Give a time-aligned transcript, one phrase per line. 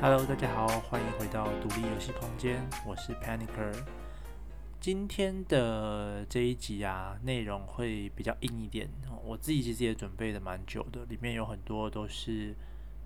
[0.00, 3.72] Hello，大家好，欢迎回到独立游戏空间，我是 Panicer。
[4.80, 8.88] 今天的这一集啊，内容会比较硬一点。
[9.24, 12.56] 我自己其实也准备的蛮久的，里面有很多都是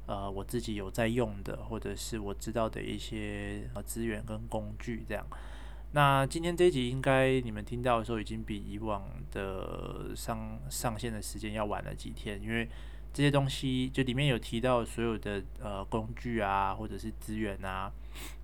[0.07, 5.27] 呃我自己有在用的，或者是我知道的一些呃资源跟工具这样。
[5.92, 12.69] 那今天这一集应该你们听到的时候，已经比以往的上上线的时间要晚了几天，因为。
[13.12, 17.91] 这些东西就里面有提到所有的呃工具啊，或者是资源啊，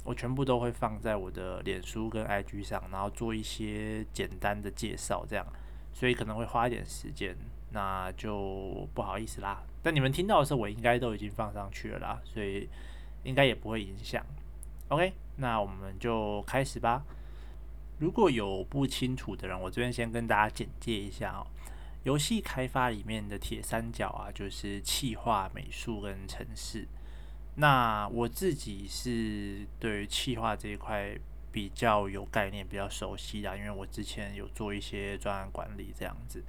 [0.02, 5.44] 我全部都会放在我的脸书跟 IG 上，然后做一些简单的介绍，这样，
[5.92, 7.36] 所以可能会花一点时间，
[7.72, 9.62] 那就不好意思啦。
[9.82, 12.68] 但你们听到的时候，我应该都已经放上去了啦，所以
[13.24, 14.24] 应该也不会影响。
[14.88, 17.02] OK，那我们就开始吧。
[17.98, 21.46] 如果有不清楚的人，我这边先跟大家简介一下哦。
[22.04, 26.86] 游戏开发里面的铁三角啊，就是企划、美术跟程式。
[27.56, 31.16] 那我自己是对于企划这一块
[31.52, 36.42] 比较有概念、比较熟悉的，因为我之前有做一些专案管理这样子。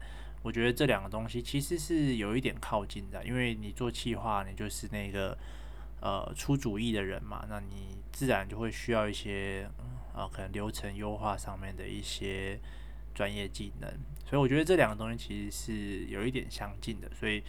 [0.44, 5.35] 我觉得这两个东西其实是有一点靠近的，因为你做企划，你就是那个
[6.02, 9.67] 呃出主意的人嘛，那你自然就会需要一些
[10.13, 12.59] 呃可能流程优化上面的一些
[13.16, 13.89] 专业技能。
[14.25, 17.41] 所以我觉得这两个东西其实是有一点相近的，所以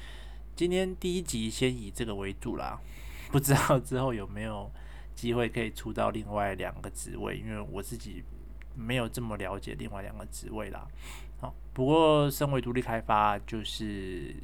[0.54, 2.80] 今天第一集先以这个为主啦。
[3.32, 4.70] 不知道之后有没有
[5.16, 8.22] 机会可以出到另外两个职位，因为我自己
[8.76, 10.86] 没有这么了解另外两个职位啦。
[11.72, 14.34] 不过身为独立开发，就是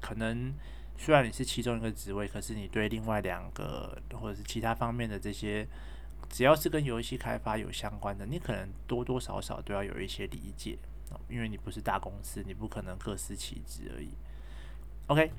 [0.00, 0.52] 可能
[0.96, 5.66] 虽然你是其中一个职位，可是你对另外两个或者是其他方面的这些，
[6.28, 10.78] 只要是跟游戏开发有相关的，你可能多多少少都要有一些理解。
[11.28, 14.08] 因为你不是大公司，你不可能各司其职而已。
[15.08, 15.30] OK，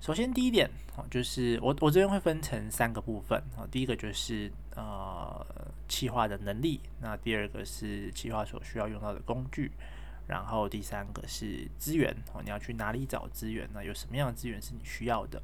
[0.00, 0.68] 首先第一点
[1.08, 5.46] 就是我我这边会分成三个部分啊，第一个就是呃
[5.90, 9.72] 企划的能力，那第二个是企划所需要用到的工具，
[10.28, 13.84] 然后第三个是资源哦，你要去哪里找资源呢？
[13.84, 15.42] 有什么样的资源是你需要的？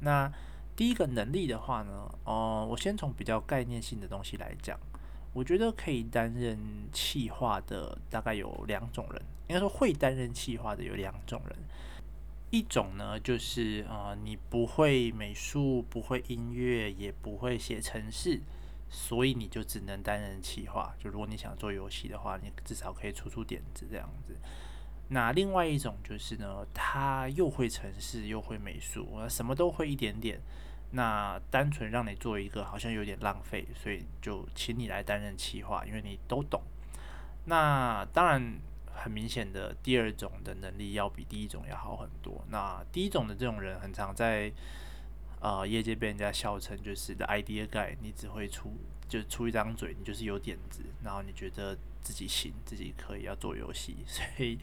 [0.00, 0.32] 那
[0.76, 4.78] 第一个能力的话呢，哦，我先从比较概念性的东西来讲。
[5.32, 6.56] 我觉得可以担任
[6.92, 11.58] 企划的大概有两种人，应该说会担任企划的有两种人。
[12.50, 18.40] 一种呢，就是呃，你不会美术，不会音乐，也不会写程式，
[18.94, 20.94] 所以你就只能担任企划。
[21.00, 24.36] 就如果你想做游戏的话，你至少可以出出点子这样子。
[25.08, 30.40] 那另外一种就是呢，他又会程式，又会美术，什么都会一点点。
[30.92, 36.62] 那单纯让你做一个好像有点浪费，所以就请你来担任企划，因为你都懂。
[37.46, 42.44] 那当然很明显的，第二种的能力要比第一种要好很多。
[42.48, 44.50] 那第一种的这种人，很常在
[45.44, 48.72] 呃业界被人家笑称就是 idea guy，你只会出
[49.06, 54.58] 就出一张嘴，你就是有点子，然后你觉得自己行，自己可以要做游戏， 所以。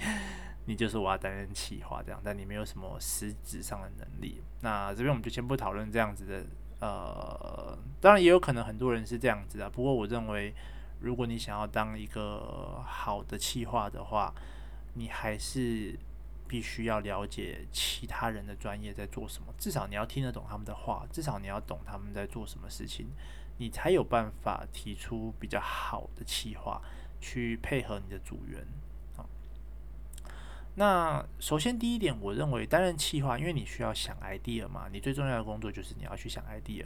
[0.65, 4.39] 你就是我要担任企划这样，但你没有什么实质上的能力。
[4.61, 6.45] 那这边我们就先不讨论这样子的，
[6.79, 9.67] 呃，当然也有可能很多人是这样子的。
[9.67, 10.53] 不过我认为，
[10.99, 14.31] 如果你想要当一个好的企划的话，
[14.93, 15.97] 你还是
[16.51, 23.07] 必须要了解其他人的专业在做什么，至少你要听得懂他们的话，至少你要懂他们在做什么事情，
[23.57, 26.81] 你才有办法提出比较好的企划
[27.21, 28.67] 去配合你的组员。
[30.75, 36.83] 那首先第一点，我认为担任企划，因为你需要想 idea 嘛，你最重要的工作就是你要去想 idea。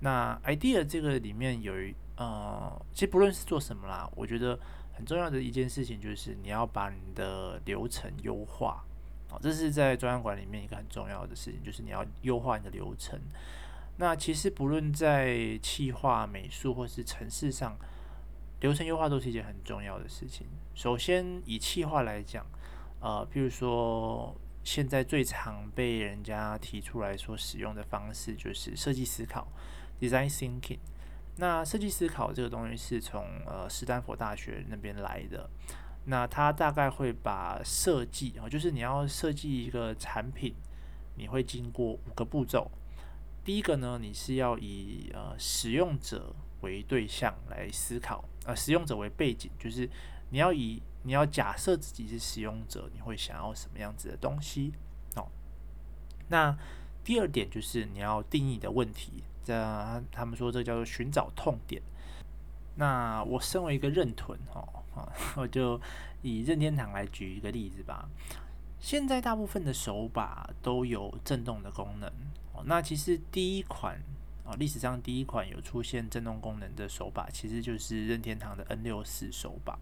[0.00, 4.60] 那 idea 这个里面有一呃，其实不论是做什么啦，我觉得
[4.92, 8.84] 很重要的一件事情就是你要把你的流程优化。
[9.28, 13.20] 好，这是在专案管里面一个很重要的事情，就是你要优化你的流程。
[13.96, 17.76] 那其实不论在企划、美术或是城市上，
[18.60, 20.46] 流程优化都是一件很重要的事情。
[20.74, 22.44] 首先以企划来讲。
[23.00, 24.34] 呃，譬如说，
[24.64, 29.46] 现在最常被人家提出来说使用的方式就是设计思考
[30.00, 30.80] （design thinking）。
[31.36, 35.48] 那设计思考这个东西是从呃斯坦福大学那边来的。
[36.10, 40.54] 那他大概会把设计啊，就是你要设计一个产品，
[41.16, 42.70] 你会经过五个步骤。
[43.44, 49.86] 第一个呢，你是要以呃使用者为对象来思考，呃使用者为背景，就是
[50.30, 54.72] 你要以你要假设自己是使用者，你会想要什么样子的东西？
[55.16, 55.28] 哦，
[56.28, 56.56] 那
[57.04, 59.52] 第二点就是你要定义的问题，这
[60.10, 61.82] 他们说这叫做寻找痛点。
[62.76, 64.77] 那我身为一个认屯哦，
[65.36, 65.80] 我就
[66.22, 68.08] 以任天堂来举一个例子吧。
[68.80, 72.08] 现在大部分的手把都有震动的功能
[72.52, 72.62] 哦。
[72.66, 74.00] 那其实第一款
[74.44, 79.78] 啊，历史上第一款有出现震动功能的手把，其实就是任天堂的 N 六四手把。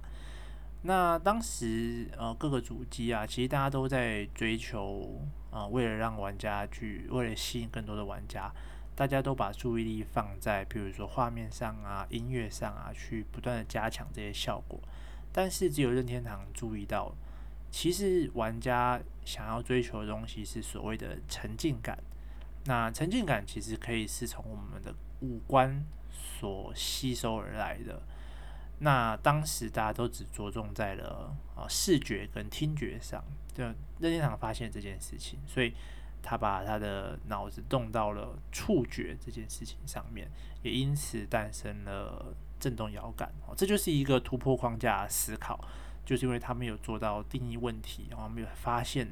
[0.82, 5.20] 那当时呃各个主机啊，其实大家都在追求
[5.50, 8.52] 啊，为了让玩家去，为了吸引更多的玩家，
[8.96, 14.80] 大家都把注意力放在比如说画面上啊、音乐上啊，去不断的加强这些效果。
[15.32, 17.14] 但是只有任天堂注意到。
[17.68, 21.98] 其实玩家想要追求的东西是所谓的沉浸感。
[22.64, 28.00] 那沉浸感其实可以是从我们的五官所吸收而来的。
[28.78, 33.22] 那当时大家都只着重在了啊视觉跟听觉上，
[33.52, 33.64] 就
[33.98, 35.74] 任天堂发现这件事情，所以
[36.26, 40.28] 他把他的脑子动到了触觉这件事情上面，
[40.62, 43.32] 也因此诞生了震动摇杆。
[43.46, 45.58] 哦，这就是一个突破框架思考。
[46.04, 49.08] 就是因为他没有做到定义问题，然后没有发现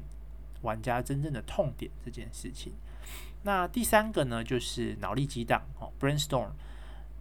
[0.61, 2.71] 玩家真正的痛点这件事情。
[3.43, 6.51] 那第三个呢，就是脑力激荡哦，brainstorm。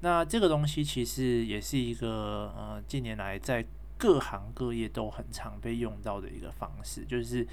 [0.00, 3.66] 那这个东西其实也是一个呃近年来在
[3.98, 7.44] 各行各业都很常被用到的一个方式，就是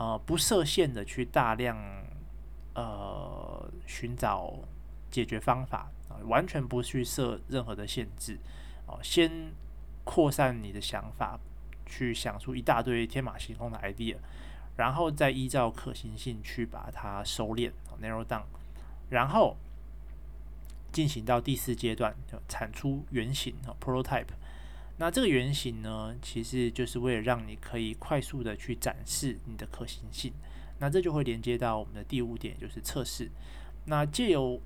[0.00, 1.76] 呃不设限的去大量
[2.74, 4.54] 呃寻找
[5.10, 8.38] 解决方法啊，完全不去设任何的限制
[8.88, 9.52] 哦，先。
[10.02, 11.38] 扩散你的想法，
[11.86, 14.16] 去想出一大堆天马行空的 idea，
[14.76, 17.70] 然后再依照可行性去把它收敛
[18.02, 18.42] （narrow down），
[19.10, 19.56] 然后
[20.90, 24.32] 进行到第四阶段，就产出原型 （prototype）。
[25.00, 30.32] 那这个原型呢，其实就是为了让你可以快速的去展示你的可行性。
[30.78, 33.30] 那这就会连接到我们的第五点，就是测试。
[33.86, 34.60] 那借由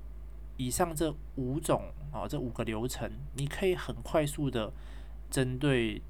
[0.57, 4.71] 以上这五种啊，这五个流程，你可以很快速的。
[5.27, 6.01] 针对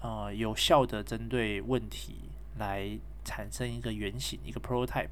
[0.00, 5.10] 呃有效的针对问题来产生一个原型，一个 prototype，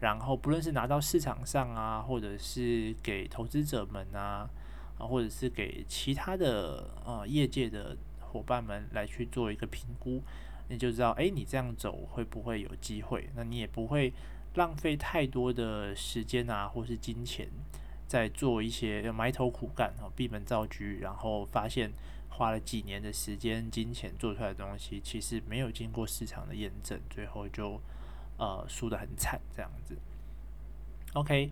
[0.00, 4.48] 然后不论是拿到市场上啊，或者是给投资者们啊，
[4.98, 10.22] 啊或者是给其他的呃业界的伙伴们来去做一个评估，
[10.68, 13.28] 你就知道，哎，你这样走会不会有机会？
[13.34, 14.12] 那你也不会
[14.54, 17.48] 浪费太多的时间啊，或是金钱。
[18.08, 21.90] 在做一些埋头苦干哦，闭门造车，然后发现
[22.28, 27.80] 花了几年的时间、金钱做出来的东西，其实没有经过市场的验证，最后就
[28.38, 29.96] 呃输得很惨这样子。
[31.14, 31.50] OK，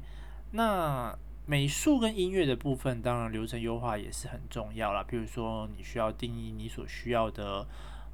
[0.52, 1.12] 那
[1.46, 5.05] 美术跟音乐的部分，当然流程优化也是很重要啦。
[5.06, 7.67] 比如说，你需要定义你所需要的。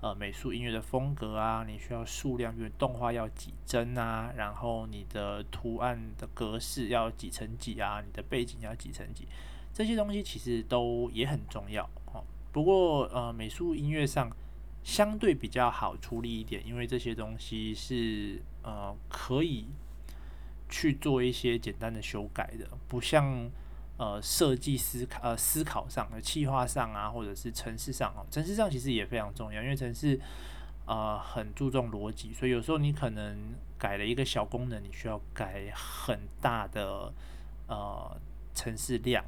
[0.03, 9.29] 呃，美术音乐的风格啊，你需要数量，比如动画要几帧啊，然后你的图案的格式要几乘几啊，你的背景要几乘几，
[9.75, 11.85] 这些东西其实都也很重要
[12.15, 12.25] 哦。
[12.51, 14.35] 不过呃，美术音乐上
[14.83, 19.67] 相对比较好处理一点，因为这些东西是呃可以
[20.71, 23.51] 去做一些简单的修改的，不像。
[24.03, 30.19] 呃，设计思考呃思考上的企划上啊，或者是城市上哦，城市上其实也非常重要，因为城市
[30.87, 33.39] 呃很注重逻辑，所以有时候你可能
[33.79, 37.13] 改了一个小功能，你需要改很大的
[37.67, 38.17] 呃
[38.55, 39.23] 城市量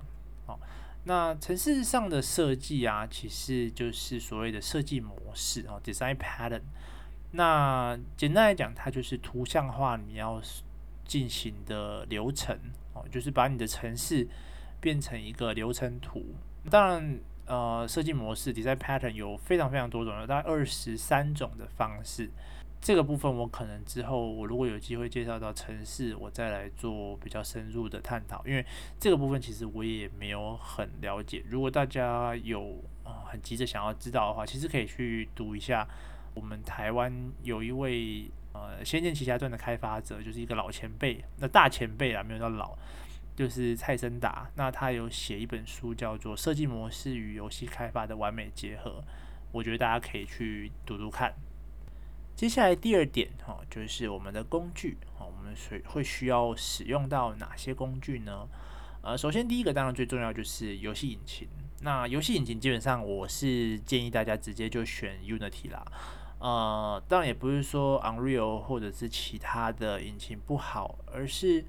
[0.47, 0.59] 哦。
[1.05, 6.63] 那城市上的设计啊，其实就是所谓的设计模式哦，design pattern。
[7.33, 10.41] 那简单来讲，它就是图像化你要
[11.13, 12.59] 进行的流程
[12.95, 14.27] 哦，就是把你的程式。
[14.83, 16.35] 变成一个流程图，
[16.69, 22.29] 当然，呃，设计模式 design pattern 有非常非常多种，有大概二十三种的方式。
[22.81, 28.43] 这个部分我可能之后我如果有机会介绍到程式，我再来做比较深入的探讨。
[28.45, 28.67] 因为
[28.99, 31.45] 这个部分其实我也没有很了解。
[31.49, 35.87] 如果大家有呃很急着想要知道的话，其实可以去读一下
[36.35, 42.77] 我们台湾有一位呃《仙剑奇侠传》的开发者，就是一个老前辈，那大前辈啊，没有到老。
[43.35, 48.91] 就是蔡森达，那他有写一本书，叫做《设计模式与游戏开发的完美结合》，
[49.51, 51.33] 我觉得大家可以去读读看。
[52.37, 58.47] 接下来第二点哈，就是我们的工具哈，我们会会需要使用到哪些工具呢？
[59.01, 61.49] 呃，首先第一个当然最重要就是游戏引擎。
[61.81, 65.83] 那游戏引擎基本上我是建议大家直接就选 Unity 啦。
[66.43, 71.65] 呃，当然也不是说 Unreal 或者是其他的引擎不好，而是。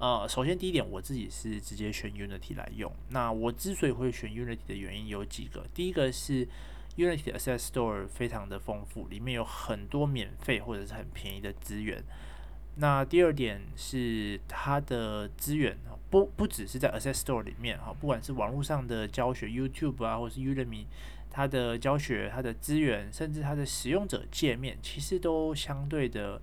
[0.00, 2.88] 呃，首先第一点，我自己是直接选 Unity 来用。
[3.08, 6.46] 那我之所以会选 Unity 的原因有几个，第一个是
[6.96, 12.00] Unity 的 Asset Store 非常的丰富，里面有很多免费或者是很便宜的资源。
[12.76, 15.76] 那第二点是它的资源
[16.10, 20.84] 不不只是在 Access Store 里面哈，不管是网络上的教学 YouTube 啊，或是 Udemy，
[21.30, 26.40] 它的教学、它的资源，甚至它的使用者界面，其实都相对的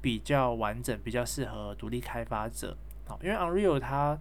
[0.00, 2.76] 比较完整，比较适合独立开发者。
[3.06, 4.18] 好，因为 Unreal 它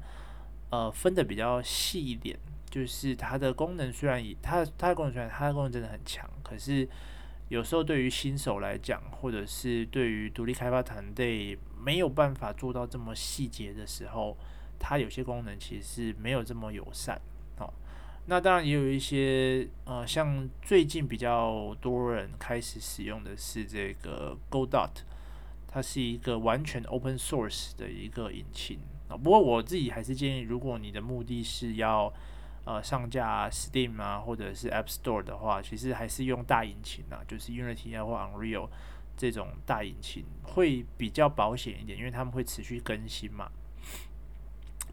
[0.70, 2.38] 呃分的比较细一点，
[2.70, 6.88] 就是它的功能虽然以它它的功能虽然它的功能真的很强，可是。
[7.52, 14.38] 有时候对于新手来讲，或者是对于独立开发团队没有办法做到这么细节的时候，
[14.80, 17.20] 它有些功能其实是没有这么友善。
[18.28, 24.92] 那当然也有一些呃，像最近比较多人开始使用的是这个 Godot，
[25.68, 29.18] 它是一个完全 open source 的一个引擎啊。
[29.18, 32.14] 不过我自己还是建议，如果你的目的是要
[32.64, 38.70] 呃，上架 Steam 啊，或者是 App Store 的话，其实还是用大引擎啊，就是 Unity 或 Unreal
[39.18, 43.52] 这种大引擎会比较保险一点，因为他们会持续更新嘛。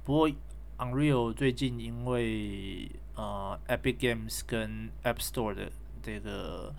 [0.03, 0.31] 不过
[0.79, 5.71] Unreal 最近因为呃 Epic Games 跟 App Store 的
[6.03, 6.75] 这个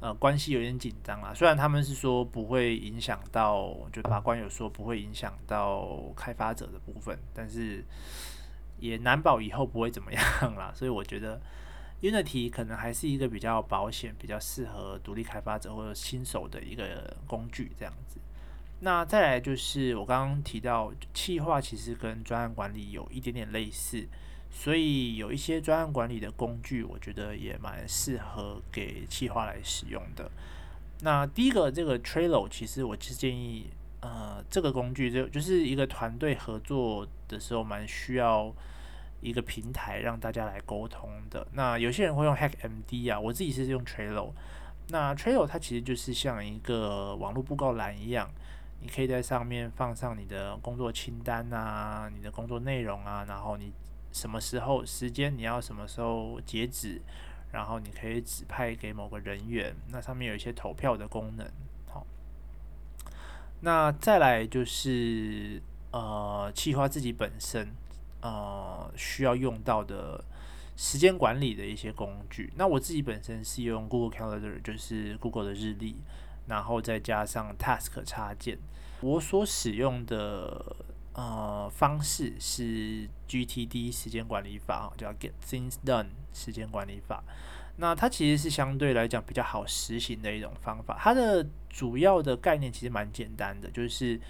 [0.00, 7.82] 呃关系有点紧张啊，虽然他们是说不会影响到，就法官有说不会影响到开发者的部分，但是。
[8.82, 10.24] 也难保以后不会怎么样
[10.56, 11.38] 啦，所以我觉得
[12.00, 18.18] Unity 可能还是一个比较保险、比较适合独立开发者或者新手的一个工具这样子。
[18.78, 24.08] 那再来就是我刚刚提到，企划其实跟专案管理有一点点类似，
[24.50, 30.30] 所以有一些专案管理的工具，我觉得也蛮适合给企划来使用的。
[31.02, 33.70] 那第一个这个 Trello，其实我是建议。
[34.02, 38.50] 呃，这个工具就就是一个团队合作的时候，蛮需要
[39.20, 41.46] 一个平台让大家来沟通的。
[41.52, 44.32] 那有些人会用 HackMD 啊，我自己是用 Trello。
[44.88, 48.30] 那 Trello 它其实就是像一个网络布告栏一样，
[48.80, 53.70] 你可以在上面放上你的工作清单啊，你的工作内容啊，然后你
[54.12, 57.00] 什么时候时间你要什么时候截止，
[57.52, 59.74] 然后你可以指派给某个人员。
[59.88, 61.46] 那上面有一些投票的功能。
[61.86, 62.06] 好
[63.60, 65.62] 那再来就是
[65.92, 67.68] 呃，企划自己本身
[68.20, 70.24] 呃需要用到的
[70.76, 72.52] 时间管理的一些工具。
[72.56, 75.96] 那我自己本身是用 Google Calendar，就是 Google 的日历，
[76.46, 78.58] 然后再加上 Task 插件。
[79.02, 80.76] 我所使用的
[81.12, 87.22] 呃方式是 GTD 时间管理法，叫 Get Things Done 时间管理法。
[87.76, 90.96] 那它其实是相对来讲比较好实行的一种方法。
[91.00, 94.20] 它的主要的概念其实蛮简单的，就是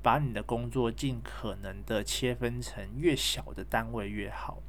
[0.00, 4.62] 把你的工作尽可能的切分成越小的单位越好。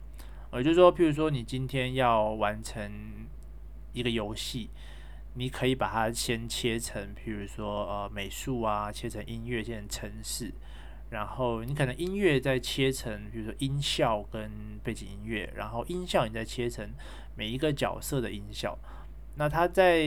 [0.53, 3.27] 也就是说，譬如说你今天要完成
[3.91, 4.69] 一个游戏，
[5.35, 10.51] 你可以把它先切成，譬如说呃美术啊，切成音乐，切成程式，
[11.09, 14.51] 然后你可能音乐再切成，比如说音效跟
[14.83, 16.89] 背景音乐，然后音效你再切成。
[17.35, 18.77] 每一个角色的音效，
[19.37, 20.03] 那它在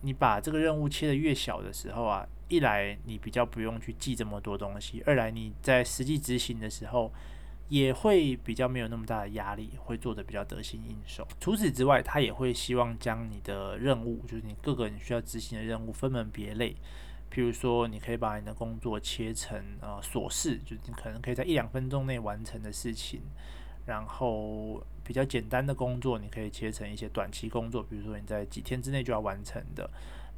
[0.00, 7.12] 你把这个任务切得越小的时候啊，一来你比较不用去记这么多东西，二来你在实际执行的时候
[7.68, 11.24] 也会比较没有那么大的压力，会做得比较得心应手。
[11.38, 16.74] 除此之外，它也会希望将你的任务，就是你各个你需要执行的任务分门别类。
[17.32, 23.22] 譬如说，你可以把你的工作切成呃琐事，就是你可能可以在一两分钟内完成的事情。
[23.84, 29.90] 然后比较简单的工作，你可以切成一些短期工作，比如说你在几天之内就要完成的。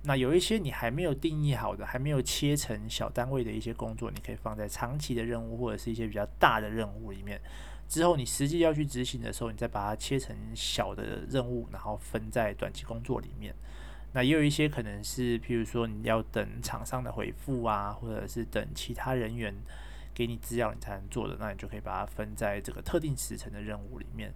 [0.04, 7.40] 那有一些你还没有定义好的，还没有切成小单位的一些工作，你可以放在长期的任务或者是一些比较大的任务里面。
[7.86, 13.54] 之后你实际要去执行的时候，你再把它切成小的任务，然后分在短期工作里面。
[14.14, 19.54] 那也有一些可能是，譬如说你要等厂商的回复啊，或者是等其他人员。
[20.16, 24.32] 给你资料你才能做的，那你就可以把它分在这个特定时程的任务里面。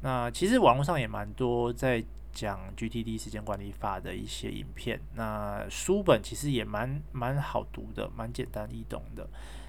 [0.00, 9.24] 那其实网络上也蛮多在讲 GTD 时间管理法的一些影片，那书本其实也蛮蛮好读的，蛮简单易懂的，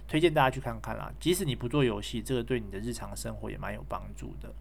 [0.08, 1.14] 推荐大家去看看啦。
[1.20, 4.52] 即使你不做游戏，这个对你的日常生活也蛮有帮助的。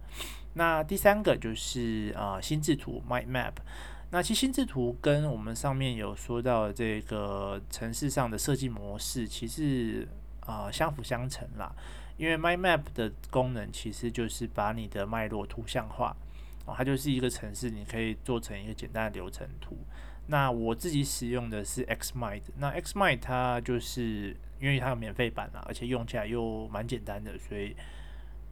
[0.52, 3.54] 那第三个就是啊、呃，心智图 Mind Map。
[4.10, 10.06] 那其实心智图跟我们上面有说到这个城市上的设计模式，其实。
[10.46, 11.72] 啊、相辅相成啦，
[12.16, 16.16] 因为 Mind Map 的功能其实就是把你的脉络图像化，
[16.64, 19.76] 哦，它就是一个城市，你可以做成一个简单的流程图。
[20.26, 27.76] 那我自己使用的是 Xmind，那 Xmind 它就是因为它有免费版啦，而且用起来又蛮简单的，所以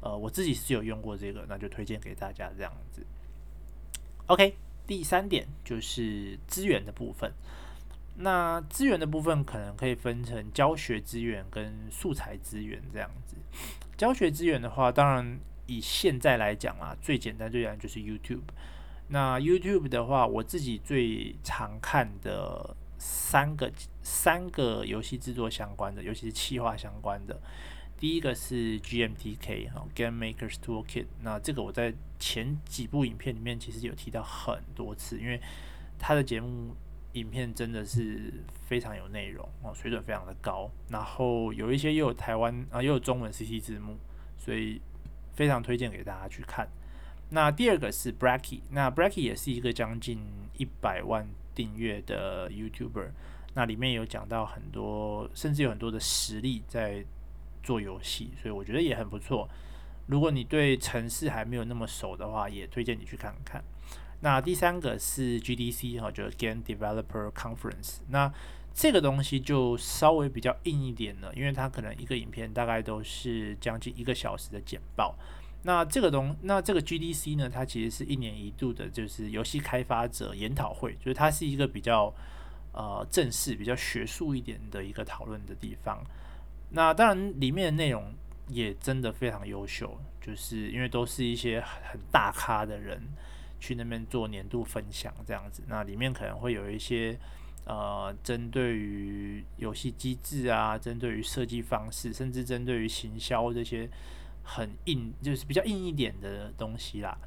[0.01, 3.05] 呃，我自己是有用过这个，那就推荐给大家这样子。
[4.27, 4.55] OK，
[4.89, 7.33] 第三点就是资源的部分。
[8.17, 13.37] 那资源的部分可能可以分成教学资源跟素材资源这样子。
[13.97, 18.49] 教学资源的话，当然以现在来讲啊，最简单最简单就是 YouTube。
[19.09, 23.71] 那 YouTube 的话，我自己最常看的三个
[24.03, 27.41] 三个游戏制作相关的，尤其是企划相关的。
[27.99, 31.07] 第一个是 GMTK 哈，Game Makers Toolkit。
[31.23, 35.41] 那这个我在前几部影片里面其实有提到很多次，因为
[35.99, 36.75] 他的节目。
[37.15, 38.33] 影片真的是
[38.67, 40.71] 非常有内容哦，水准非常的高。
[40.91, 43.97] 然后有一些又有台湾啊，又有中文 CC 字幕，
[44.37, 44.81] 所以
[45.33, 46.69] 非常推荐给大家去看。
[47.31, 50.21] 那第二个是 Bracky，那 Bracky 也是一个将近
[50.59, 53.09] 一百万订阅的 YouTuber。
[53.55, 57.05] 那里面有讲到很多，甚至有很多的实力在
[57.69, 59.47] 做游戏，所以我觉得也很不错。
[60.07, 63.63] 如果你对城市还没有那么熟的话，也推荐你去看看。
[64.23, 67.99] 那第三个是 GDC 哈，就是 Game Developer Conference。
[68.09, 68.33] 那
[68.73, 75.15] 这个东西就稍微比较硬一点了，因为它可能一个影片大概都是将近一个小时的简报。
[75.65, 82.11] 那这个东，那这个 GDC 呢，它其实是一年一度的，就是游戏开发者研讨会，就是它是一个比较
[82.73, 86.03] 呃正式、比较学术一点的一个讨论的地方。
[86.71, 88.13] 那当然里面的内容
[88.49, 93.01] 也真的非常优秀，就是因为都是一些很大咖的人。
[93.61, 97.19] 去那边做年度分享这样子，那里面可能会有一些
[97.65, 103.91] 呃，针对于游戏机制啊，针对于设计方式，甚至针对于行销这些
[104.45, 107.19] 很硬，就是比较硬一点的东西啦。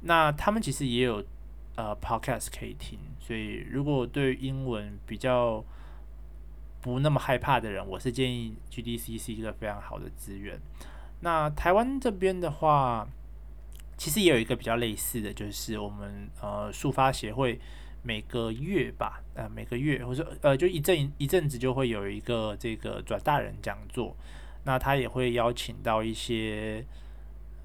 [0.00, 1.24] 那他们其实也有
[1.76, 5.64] 呃 podcast 可以听，所以如果对英文比较
[6.80, 10.60] 不那么害怕的人，我是建议 GDC 是一个非常好的资源。
[11.20, 13.08] 那台湾这边的话。
[14.00, 17.58] 其实也有一个比较类似的就是我们呃速发协会
[18.00, 24.16] 每个月吧，呃每个月或者呃就一阵一阵子就会有一个这个转大人讲座，
[24.62, 26.86] 那他也会邀请到一些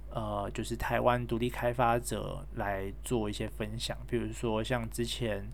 [0.10, 5.48] 呃就是台湾独立开发者来做一些分享，比如说像之前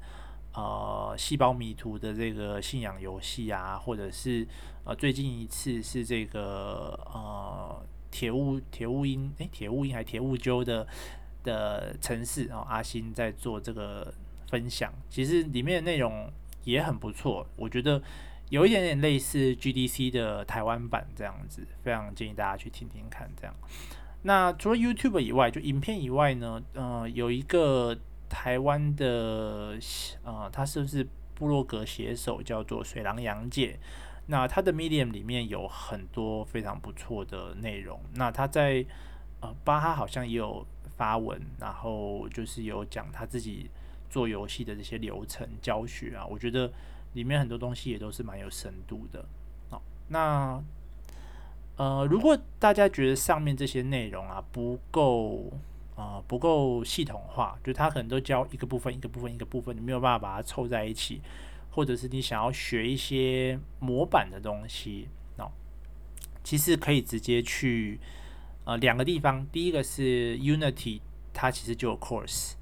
[0.60, 4.48] 呃细胞迷途的这个信仰游戏啊，或者是
[4.84, 7.86] 呃最近一次是这个呃。
[8.12, 10.86] 铁物铁物音诶，铁物音还铁物鸠的
[11.44, 14.12] 的程式哦，阿星在做这个
[14.48, 16.28] 分享，其实里面的内容
[16.64, 18.02] 也很不错，我觉得
[18.50, 23.30] 有一点点类似 GDC 的台湾版这样子，非常建议大家去听听看。
[23.40, 23.54] 这样，
[24.24, 27.96] 那除了 YouTube 以外，就影片以外呢，呃，有一个
[28.30, 29.78] 台湾的
[30.24, 33.80] 呃，他是不是部落格写手叫做水狼杨介？
[34.28, 38.00] 那他的 Medium 里面有很多非常不错的内容。
[38.14, 38.86] 那他在
[39.40, 40.66] 呃巴哈好像也有
[40.96, 43.70] 发文，然后就是有讲他自己
[44.10, 46.24] 做游戏的这些流程教学啊。
[46.26, 46.72] 我觉得
[47.14, 49.26] 里面很多东西也都是蛮有深度的。
[49.72, 50.62] 好，那
[51.78, 55.52] 呃，如果大家觉得上面这些内容啊不够、
[56.00, 61.22] 呃、不够系统化，就他可能都教一个部分一个部分一个部分，你没有办法把它凑在一起。
[61.72, 65.08] 或者是你想要学一些模板的东西，
[65.38, 65.52] 哦，
[66.44, 68.00] 其实可以直接去
[68.66, 69.46] 呃两个地方。
[69.52, 71.00] 第一个是 Unity，
[71.32, 72.54] 它其实就有 course，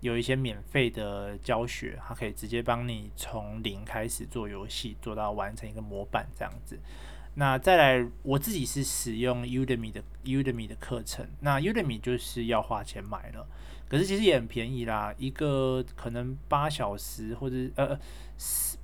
[0.00, 6.78] 有一些免费的教学，它可以直接帮你从零开始做游戏，做到完成一个模板这样子。
[7.38, 13.46] 那再来，我自己是使用 Udemy 的 Udemy 的课程，那 Udemy 就是要花钱买了。
[13.88, 17.96] 可是其实也很便宜啦，一个可能八小时或者呃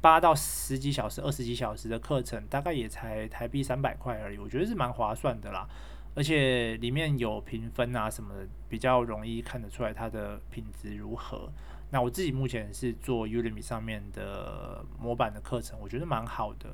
[0.00, 5.66] 八到十几小时、二十几小时的课程，大概也才台币三百块而已，我觉得是蛮划算的啦。
[6.14, 11.50] 而且里面有评分啊什么的，比较容易看得出来它的品质如何。
[11.90, 16.68] 那我自己目前是做 Udemy 上面的模板的课程，我觉得蛮好的，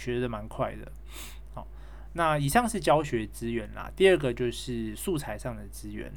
[0.00, 0.90] 学的蛮快的。
[1.54, 1.66] 好，
[2.14, 6.10] 那以上是教学资源啦，第二个就是素材上的资源。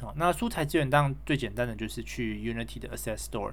[0.00, 3.52] 好，那素材资源当然最简单的就是去 Unity 的 Asset Store，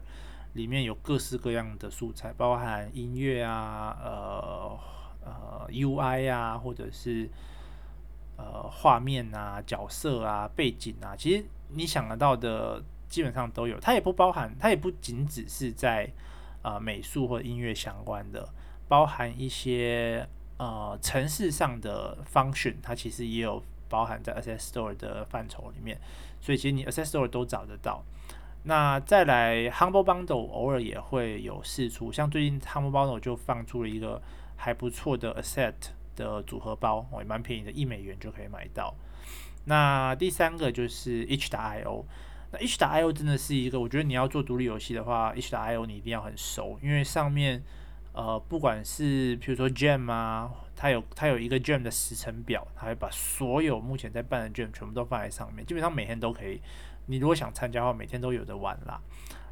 [0.53, 4.79] 里面有各式各样的素材，包含音乐啊、呃
[5.23, 7.29] 呃 UI 啊，或者是
[8.37, 13.79] 呃画面啊、角色啊、背景啊，其实你想得到的基本上都有。
[13.79, 16.09] 它也不包含，它也不仅只是在
[16.63, 18.49] 呃美术或音乐相关的，
[18.89, 25.97] 包含一些呃程式上的 function，它其实也有包含在 Asset Store 的范畴里面。
[26.41, 28.03] 所以其实你 Asset Store 都找得到。
[28.63, 34.21] 那再来 Humble Bundle 偶尔也会有试出，像最近 Humble Bundle 就放出了一个
[34.57, 35.75] 还不错的 Asset
[36.17, 38.93] 的组合包，哦，也蛮便宜的，一美元就可以买到。
[39.65, 42.03] 那第三个就是 H.io，
[42.51, 47.63] 那 H.io 真的是一个，我觉得你要做独立游戏的话，H.io 你一定要很熟，因为上面
[48.13, 56.61] 呃不管是比如说 Jam 啊，它有它有一个 Jam 的时程表，它会把所有目前在办的 Jam 全部都放在上面，基本上每天都可以。
[57.05, 59.01] 你如果想参加的话，每天都有的玩啦。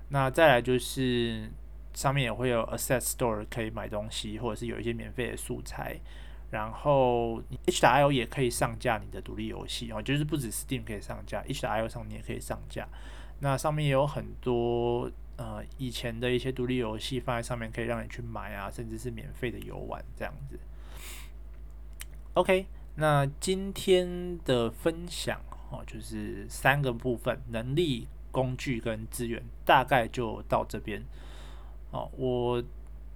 [0.10, 1.52] 那再来就是
[1.94, 6.00] 上面也会有 Asset Store 可以买东西，或者是有一些免费的素材。
[6.50, 12.88] 然后 itch.io 也可以上架你的独立游戏哦，就是不止 Steam 可以上架，H I O 上你也可以上架。
[13.42, 20.60] 那上面也有很多呃以前的一些独立游戏放在上面，可以让你去买啊，甚至是免费的游玩这样子。
[22.34, 25.40] OK，那今天的分享。
[25.70, 31.04] 哦，就是三个部分：能力、工具跟资源，大概就到这边。
[31.92, 32.64] 哦，我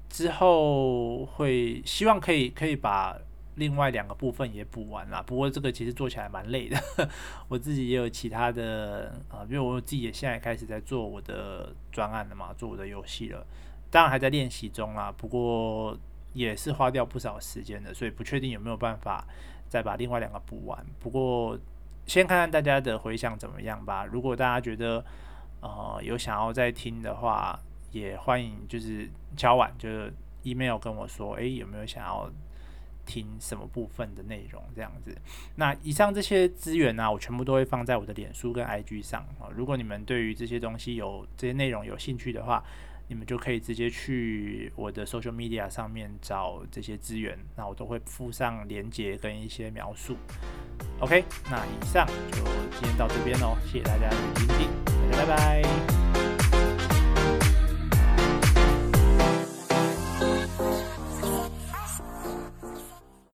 [0.09, 3.17] 之后会希望可以可以把
[3.55, 5.21] 另外两个部分也补完了。
[5.23, 6.77] 不过这个其实做起来蛮累的，
[7.47, 13.45] 我自己也有其他的啊，因为我自己也现在开始在做我的专案了嘛，做我的游戏了，
[13.89, 15.13] 当然还在练习中啦。
[15.15, 15.97] 不过
[16.33, 19.25] 也是花掉不少时间的，所以不确定有没有办法
[19.67, 20.85] 再把另外两个补完。
[20.99, 21.57] 不过。
[22.07, 24.05] 先看看大家的回响怎么样吧。
[24.05, 25.05] 如果大家觉得
[25.61, 27.57] 呃有想要再听的话，
[27.91, 30.11] 也欢迎就是敲碗，就是
[30.41, 32.27] email 跟我说，诶，有没有想要
[33.05, 35.15] 听什么部分的内容这样子。
[35.55, 39.49] 那以上这些资源呢，我全部都会放在我的脸书跟 IG 上啊。
[39.55, 42.63] 如果你们对于这些东西有这些内容有兴趣的话，
[43.07, 50.15] 你们就可以直接去我的 social media 上面找这些资源，那我都会附上连结跟一些描述。
[50.99, 54.69] OK，那以上就今天到这边喽，谢谢大家的聆听，
[55.11, 56.50] 大家拜拜。